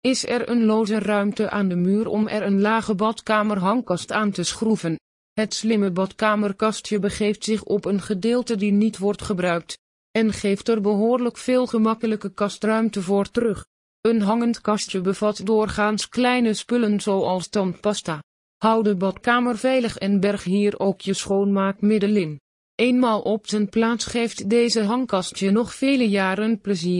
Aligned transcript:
is 0.00 0.26
er 0.26 0.48
een 0.48 0.64
loze 0.64 0.98
ruimte 0.98 1.50
aan 1.50 1.68
de 1.68 1.76
muur 1.76 2.08
om 2.08 2.28
er 2.28 2.42
een 2.42 2.60
lage 2.60 2.94
badkamerhangkast 2.94 4.12
aan 4.12 4.30
te 4.30 4.42
schroeven. 4.42 4.98
Het 5.32 5.54
slimme 5.54 5.90
badkamerkastje 5.90 6.98
begeeft 6.98 7.44
zich 7.44 7.62
op 7.62 7.84
een 7.84 8.00
gedeelte 8.00 8.56
die 8.56 8.72
niet 8.72 8.98
wordt 8.98 9.22
gebruikt, 9.22 9.78
en 10.10 10.32
geeft 10.32 10.68
er 10.68 10.80
behoorlijk 10.80 11.36
veel 11.36 11.66
gemakkelijke 11.66 12.34
kastruimte 12.34 13.02
voor 13.02 13.30
terug. 13.30 13.66
Een 14.00 14.22
hangend 14.22 14.60
kastje 14.60 15.00
bevat 15.00 15.46
doorgaans 15.46 16.08
kleine 16.08 16.54
spullen 16.54 17.00
zoals 17.00 17.48
tandpasta. 17.48 18.22
Hou 18.56 18.82
de 18.82 18.96
badkamer 18.96 19.58
veilig 19.58 19.98
en 19.98 20.20
berg 20.20 20.44
hier 20.44 20.78
ook 20.78 21.00
je 21.00 21.14
schoonmaakmiddelen 21.14 22.22
in. 22.22 22.40
Eenmaal 22.74 23.20
op 23.20 23.48
zijn 23.48 23.68
plaats 23.68 24.04
geeft 24.04 24.50
deze 24.50 24.82
hangkastje 24.82 25.50
nog 25.50 25.74
vele 25.74 26.08
jaren 26.08 26.60
plezier. 26.60 26.98